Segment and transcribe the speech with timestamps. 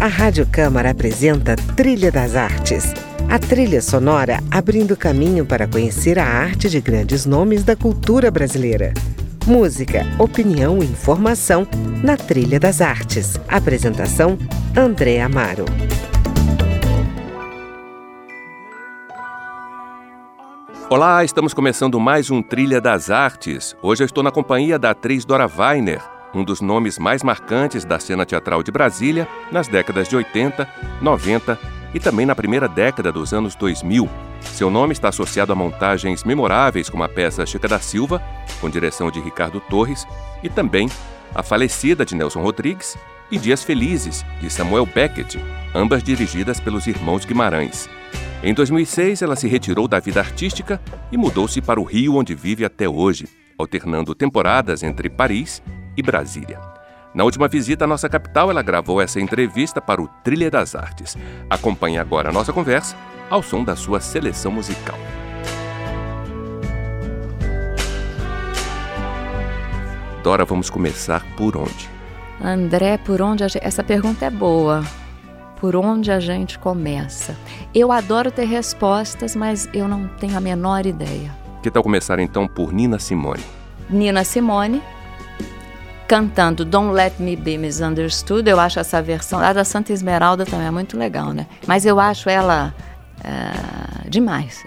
[0.00, 2.94] A Rádio Câmara apresenta Trilha das Artes.
[3.28, 8.94] A trilha sonora abrindo caminho para conhecer a arte de grandes nomes da cultura brasileira.
[9.44, 11.66] Música, opinião e informação
[12.00, 13.40] na Trilha das Artes.
[13.48, 14.38] Apresentação:
[14.76, 15.64] André Amaro.
[20.88, 23.76] Olá, estamos começando mais um Trilha das Artes.
[23.82, 26.00] Hoje eu estou na companhia da atriz Dora Weiner,
[26.34, 30.68] um dos nomes mais marcantes da cena teatral de Brasília nas décadas de 80,
[31.00, 31.58] 90
[31.94, 34.08] e também na primeira década dos anos 2000.
[34.40, 38.22] Seu nome está associado a montagens memoráveis como a peça Chica da Silva,
[38.60, 40.06] com direção de Ricardo Torres,
[40.42, 40.88] e também
[41.34, 42.96] a falecida de Nelson Rodrigues
[43.30, 45.38] e Dias Felizes, de Samuel Beckett,
[45.74, 47.88] ambas dirigidas pelos irmãos Guimarães.
[48.42, 52.64] Em 2006, ela se retirou da vida artística e mudou-se para o Rio, onde vive
[52.64, 55.60] até hoje, alternando temporadas entre Paris
[55.98, 56.60] e Brasília.
[57.12, 61.16] Na última visita à nossa capital, ela gravou essa entrevista para o Trilha das Artes.
[61.50, 62.96] Acompanhe agora a nossa conversa
[63.28, 64.96] ao som da sua seleção musical.
[70.22, 71.90] Dora, vamos começar por onde?
[72.40, 73.64] André, por onde gente...
[73.64, 74.84] essa pergunta é boa
[75.60, 77.36] por onde a gente começa.
[77.74, 81.34] Eu adoro ter respostas, mas eu não tenho a menor ideia.
[81.62, 83.42] Que tal começar então por Nina Simone?
[83.90, 84.80] Nina Simone,
[86.08, 88.48] cantando Don't Let Me Be Misunderstood.
[88.48, 91.46] Eu acho essa versão, a da Santa Esmeralda também é muito legal, né?
[91.66, 92.74] Mas eu acho ela
[93.20, 94.64] uh, demais.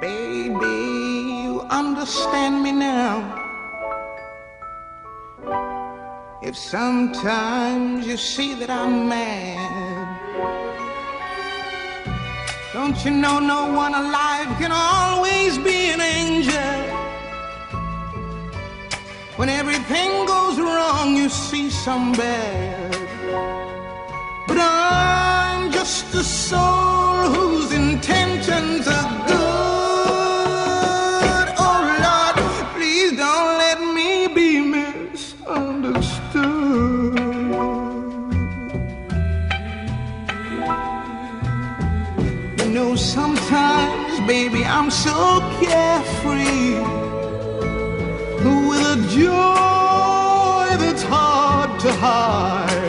[0.00, 3.22] Baby, you understand me now.
[6.42, 9.58] If sometimes you see that I'm mad,
[12.72, 16.79] don't you know no one alive can always be an angel?
[19.40, 22.92] When everything goes wrong, you see some bad.
[24.46, 26.79] But I'm just a soul
[52.00, 52.80] high.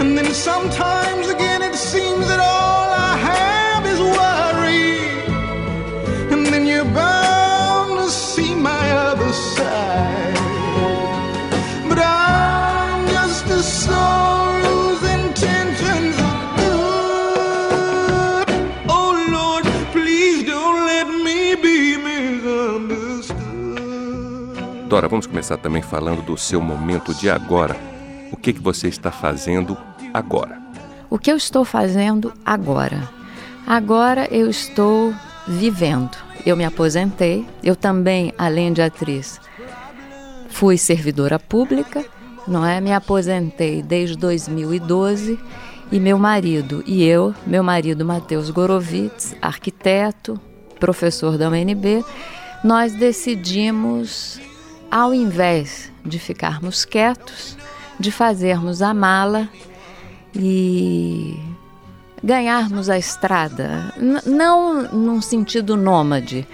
[0.00, 1.01] And then sometimes
[24.92, 27.74] Dora, vamos começar também falando do seu momento de agora.
[28.30, 29.74] O que, que você está fazendo
[30.12, 30.60] agora?
[31.08, 33.08] O que eu estou fazendo agora?
[33.66, 35.14] Agora eu estou
[35.48, 36.14] vivendo.
[36.44, 37.46] Eu me aposentei.
[37.64, 39.40] Eu também, além de atriz,
[40.50, 42.04] fui servidora pública,
[42.46, 42.78] não é?
[42.78, 45.40] Me aposentei desde 2012
[45.90, 50.38] e meu marido e eu, meu marido Matheus Gorovitz, arquiteto,
[50.78, 52.04] professor da UNB,
[52.62, 54.38] nós decidimos
[54.92, 57.56] ao invés de ficarmos quietos,
[57.98, 59.48] de fazermos a mala
[60.34, 61.40] e
[62.22, 66.46] ganharmos a estrada, N não num sentido nômade,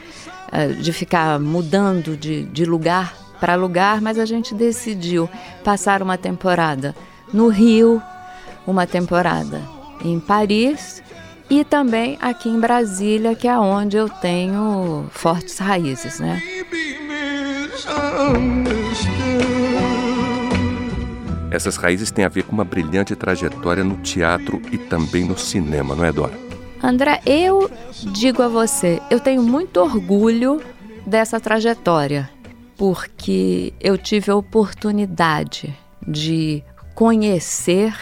[0.53, 5.28] eh, de ficar mudando de, de lugar para lugar, mas a gente decidiu
[5.65, 6.94] passar uma temporada
[7.34, 8.00] no Rio,
[8.65, 9.60] uma temporada
[10.04, 11.03] em Paris
[11.50, 16.41] e também aqui em Brasília, que é onde eu tenho fortes raízes, né?
[21.50, 25.94] Essas raízes têm a ver com uma brilhante trajetória no teatro e também no cinema,
[25.94, 26.33] não é, Dora?
[26.83, 27.71] André, eu
[28.12, 30.62] digo a você, eu tenho muito orgulho
[31.05, 32.31] dessa trajetória,
[32.77, 35.75] porque eu tive a oportunidade
[36.06, 36.62] de
[36.95, 37.97] conhecer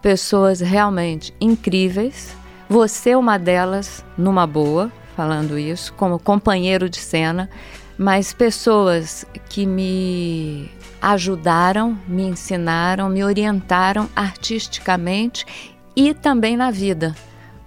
[0.00, 2.34] pessoas realmente incríveis.
[2.68, 7.50] Você é uma delas, numa boa, falando isso, como companheiro de cena
[8.00, 10.70] mas pessoas que me
[11.02, 15.44] ajudaram, me ensinaram, me orientaram artisticamente
[15.94, 17.14] e também na vida.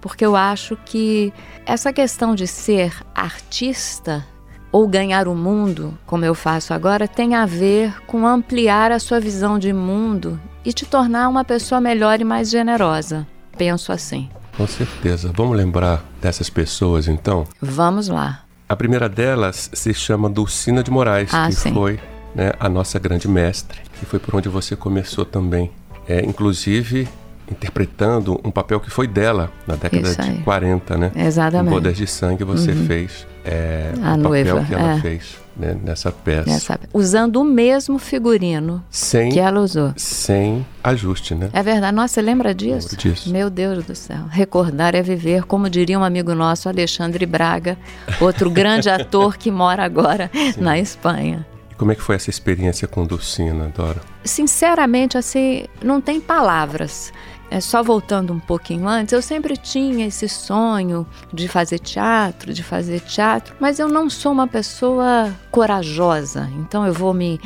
[0.00, 1.32] Porque eu acho que
[1.64, 4.26] essa questão de ser artista
[4.72, 9.20] ou ganhar o mundo, como eu faço agora, tem a ver com ampliar a sua
[9.20, 13.24] visão de mundo e te tornar uma pessoa melhor e mais generosa.
[13.56, 14.28] Penso assim.
[14.56, 15.30] Com certeza.
[15.32, 17.46] Vamos lembrar dessas pessoas então?
[17.62, 18.43] Vamos lá.
[18.68, 21.72] A primeira delas se chama Dulcina de Moraes, ah, que sim.
[21.72, 22.00] foi
[22.34, 25.70] né, a nossa grande mestre, e foi por onde você começou também
[26.08, 27.08] é, inclusive
[27.50, 31.12] interpretando um papel que foi dela na década de 40, né?
[31.14, 31.70] Exatamente.
[31.70, 32.86] Em Poder de Sangue você uhum.
[32.86, 35.00] fez é, a o noiva, papel que ela é.
[35.00, 36.50] fez né, nessa peça.
[36.50, 39.92] Nessa, usando o mesmo figurino sem, que ela usou.
[39.96, 41.50] Sem ajuste, né?
[41.52, 41.94] É verdade.
[41.94, 42.88] Nossa, você lembra disso?
[42.90, 43.30] Lembro disso.
[43.30, 44.24] Meu Deus do céu.
[44.30, 47.78] Recordar é viver, como diria um amigo nosso, Alexandre Braga,
[48.20, 50.60] outro grande ator que mora agora Sim.
[50.60, 51.46] na Espanha.
[51.70, 54.00] E como é que foi essa experiência com Dulcina, Dora?
[54.24, 57.12] Sinceramente, assim, não tem palavras.
[57.54, 62.64] É, só voltando um pouquinho antes, eu sempre tinha esse sonho de fazer teatro, de
[62.64, 66.50] fazer teatro, mas eu não sou uma pessoa corajosa.
[66.58, 67.40] Então eu vou me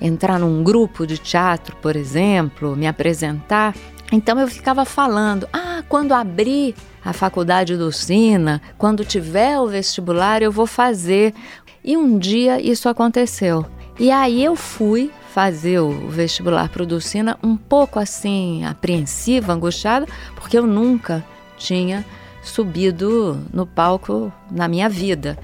[0.00, 3.72] entrar num grupo de teatro, por exemplo, me apresentar.
[4.10, 6.74] Então eu ficava falando: ah, quando abrir
[7.04, 11.32] a faculdade do Sina, quando tiver o vestibular, eu vou fazer.
[11.84, 13.64] E um dia isso aconteceu.
[13.96, 20.06] E aí eu fui fazer o vestibular para o Dulcina um pouco assim, apreensiva, angustiada,
[20.34, 21.24] porque eu nunca
[21.56, 22.04] tinha
[22.42, 25.38] subido no palco na minha vida.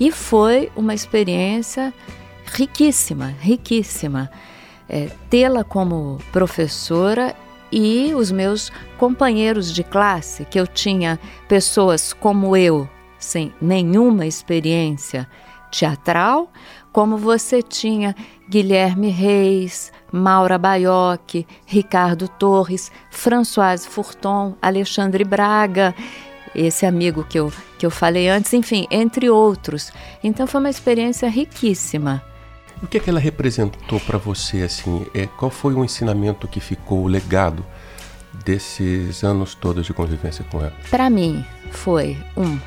[0.00, 1.92] E foi uma experiência
[2.46, 4.30] riquíssima, riquíssima.
[4.88, 7.36] É, Tê-la como professora
[7.70, 12.88] e os meus companheiros de classe, que eu tinha pessoas como eu,
[13.18, 15.28] sem nenhuma experiência
[15.70, 16.50] teatral,
[16.94, 18.14] como você tinha
[18.48, 25.94] Guilherme Reis, Maura Baioc, Ricardo Torres, Françoise Furton, Alexandre Braga,
[26.54, 29.92] esse amigo que eu, que eu falei antes, enfim, entre outros.
[30.22, 32.22] Então foi uma experiência riquíssima.
[32.82, 35.06] O que, é que ela representou para você assim?
[35.14, 37.64] É, qual foi o ensinamento que ficou, o legado
[38.44, 40.74] desses anos todos de convivência com ela?
[40.90, 42.58] Para mim foi um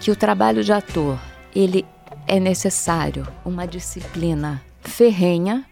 [0.00, 1.18] que o trabalho de ator
[1.54, 1.86] ele
[2.26, 5.64] é necessário uma disciplina ferrenha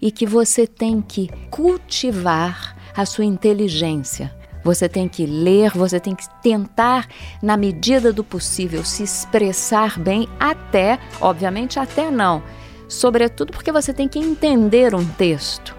[0.00, 4.34] e que você tem que cultivar a sua inteligência.
[4.64, 7.06] Você tem que ler, você tem que tentar,
[7.42, 12.42] na medida do possível, se expressar bem, até, obviamente, até não.
[12.88, 15.76] Sobretudo porque você tem que entender um texto.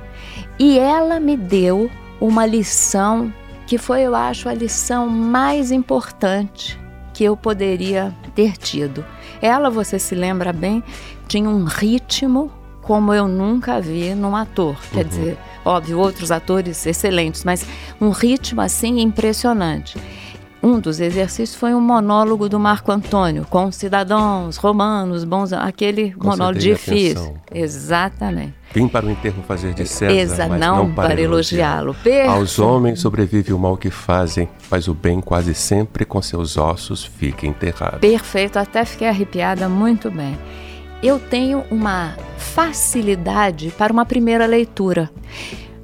[0.57, 1.89] E ela me deu
[2.19, 3.33] uma lição
[3.67, 6.79] que foi, eu acho, a lição mais importante
[7.13, 9.05] que eu poderia ter tido.
[9.41, 10.83] Ela, você se lembra bem,
[11.27, 12.51] tinha um ritmo
[12.89, 14.75] como eu nunca vi num ator.
[14.91, 15.09] Quer uhum.
[15.09, 17.63] dizer, óbvio, outros atores excelentes, mas
[18.01, 19.95] um ritmo assim impressionante.
[20.61, 26.57] Um dos exercícios foi um monólogo do Marco Antônio, com cidadãos romanos, bons, aquele monólogo
[26.57, 27.21] difícil.
[27.21, 27.41] Atenção.
[27.53, 28.55] Exatamente.
[28.73, 31.95] Vim para o enterro fazer de César, Exa, mas não, não para, para elogiá-lo.
[32.03, 36.57] Elogiá Aos homens sobrevive o mal que fazem, mas o bem quase sempre com seus
[36.57, 37.99] ossos fica enterrado.
[37.99, 40.35] Perfeito, até fiquei arrepiada muito bem.
[41.01, 45.09] Eu tenho uma facilidade para uma primeira leitura.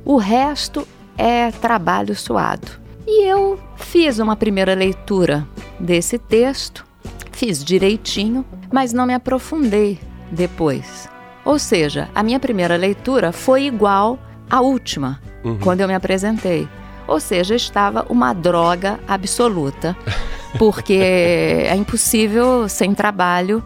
[0.04, 0.86] O resto
[1.18, 2.68] é trabalho suado.
[3.08, 5.48] E eu fiz uma primeira leitura
[5.80, 6.86] desse texto,
[7.32, 11.08] fiz direitinho, mas não me aprofundei depois.
[11.46, 14.20] Ou seja, a minha primeira leitura foi igual
[14.50, 15.58] à última, uhum.
[15.60, 16.68] quando eu me apresentei.
[17.08, 19.96] Ou seja, estava uma droga absoluta,
[20.60, 23.64] porque é impossível sem trabalho.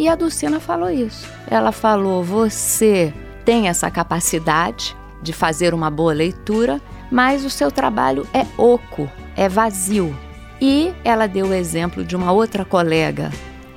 [0.00, 1.28] E a Dulcina falou isso.
[1.46, 3.12] Ela falou: você
[3.44, 6.80] tem essa capacidade de fazer uma boa leitura,
[7.12, 10.16] mas o seu trabalho é oco, é vazio.
[10.58, 13.30] E ela deu o exemplo de uma outra colega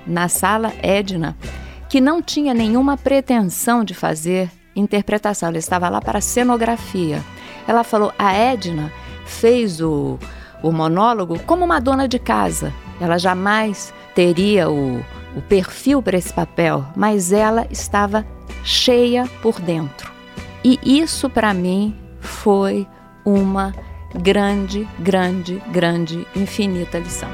[0.07, 1.35] na sala, Edna,
[1.89, 7.21] que não tinha nenhuma pretensão de fazer interpretação, ela estava lá para cenografia.
[7.67, 8.89] Ela falou: a Edna
[9.25, 10.17] fez o,
[10.61, 12.71] o monólogo como uma dona de casa.
[13.01, 15.03] Ela jamais teria o,
[15.35, 18.25] o perfil para esse papel, mas ela estava
[18.63, 20.11] cheia por dentro.
[20.63, 22.87] E isso para mim foi
[23.25, 23.73] uma
[24.15, 27.29] grande, grande, grande, infinita lição.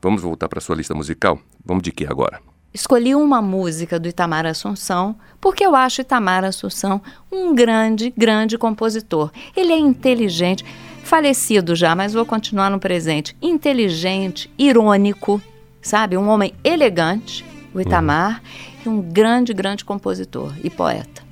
[0.00, 1.38] Vamos voltar para sua lista musical?
[1.64, 2.40] Vamos de que agora?
[2.74, 9.30] Escolhi uma música do Itamar Assunção porque eu acho Itamar Assunção um grande, grande compositor.
[9.54, 10.64] Ele é inteligente,
[11.12, 13.36] falecido já, mas vou continuar no presente.
[13.42, 15.42] Inteligente, irônico,
[15.82, 16.16] sabe?
[16.16, 18.80] Um homem elegante, o Itamar, uhum.
[18.82, 21.22] e um grande, grande compositor e poeta.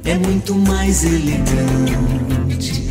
[0.05, 2.85] é muito mais elegante.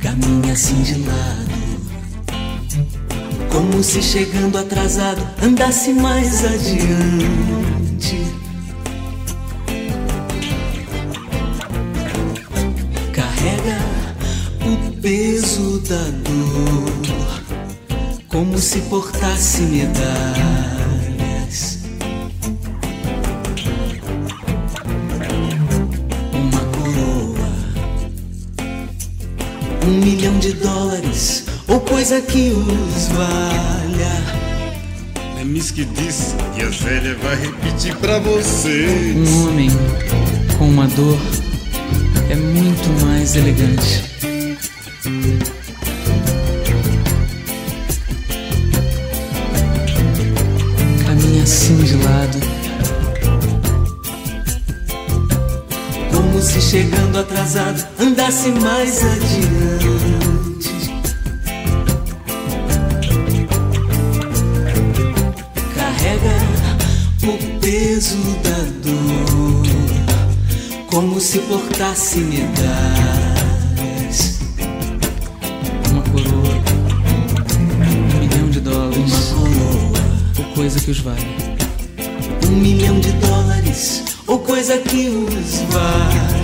[0.00, 1.43] Caminha assim de lado,
[3.54, 8.34] como se chegando atrasado andasse mais adiante.
[15.04, 17.42] peso da dor,
[18.26, 20.04] como se portasse medalhas.
[26.32, 27.52] Uma coroa,
[29.86, 31.03] um milhão de dólares,
[31.74, 34.14] ou coisa que os valha.
[35.40, 39.16] É Miss que disse e a Zélia vai repetir pra vocês.
[39.16, 39.68] Um homem
[40.56, 41.18] com uma dor
[42.30, 44.04] é muito mais elegante.
[51.04, 52.38] Caminha assim de lado,
[56.12, 59.73] Como se chegando atrasado andasse mais adiante.
[67.26, 69.62] O peso da dor,
[70.90, 72.54] como se portasse medalhas.
[75.90, 76.62] uma coroa,
[77.58, 80.00] um milhão de dólares, Uma coroa,
[80.38, 81.26] ou coisa que os vale.
[82.46, 86.34] um milhão de dólares, ou coisa que os valha.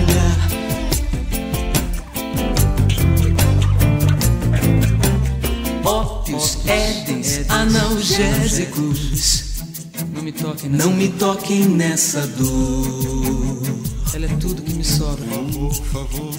[5.83, 9.50] Ópios, édens, analgésicos.
[10.21, 13.63] Não me toquem nessa Não me toquem nessa dor.
[14.13, 15.25] Ela é tudo que me sobra.
[15.25, 16.35] Por favor,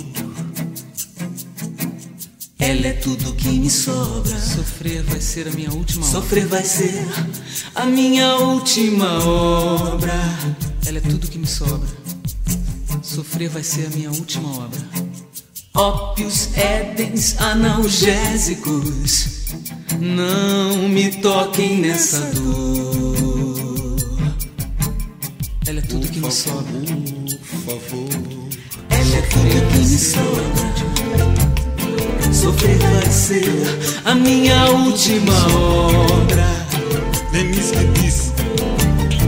[2.61, 4.39] Ela é tudo que me sobra.
[4.39, 6.21] Sofrer vai ser a minha última obra.
[6.21, 7.09] Sofrer vai ser
[7.75, 10.15] a minha última obra.
[10.87, 11.89] Ela é tudo que me sobra.
[13.03, 14.81] Sofrer vai ser a minha última obra.
[15.75, 19.27] Ópios, édens, analgésicos.
[19.99, 23.22] Não me toquem nessa dor.
[25.73, 26.65] Ela é tudo que me sobra.
[27.65, 28.07] por favor.
[28.91, 30.45] Ela é tudo que me sobra.
[32.31, 33.49] Sofrer vai ser
[34.05, 36.45] a minha última obra.
[37.33, 38.33] Miss que disse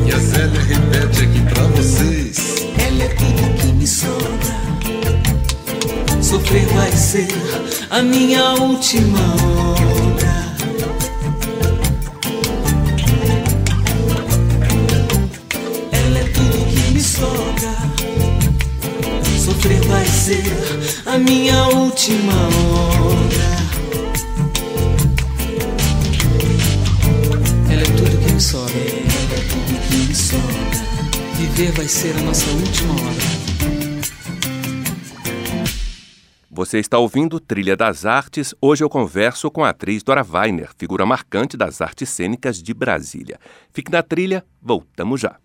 [0.07, 2.37] e a Zélia repete aqui pra vocês.
[2.77, 4.55] Ela é tudo que me sobra.
[6.23, 7.29] Sofrer vai ser
[7.89, 9.54] a minha última obra.
[21.75, 22.33] Última
[23.03, 23.45] obra.
[27.71, 28.75] Ela é tudo que me sobra.
[28.75, 31.35] Ela é tudo que me sobra.
[31.37, 33.35] Viver vai ser a nossa última obra.
[36.51, 38.55] Você está ouvindo Trilha das Artes.
[38.61, 43.41] Hoje eu converso com a atriz Dora Weiner, figura marcante das artes cênicas de Brasília.
[43.73, 45.37] Fique na trilha, voltamos já.